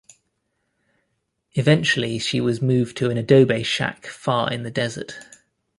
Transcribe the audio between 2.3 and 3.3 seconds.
was moved to an